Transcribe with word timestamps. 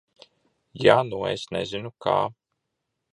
Ja 0.85 0.95
nu 1.09 1.19
es 1.33 1.43
nezinu, 1.57 1.93
kā? 2.07 2.19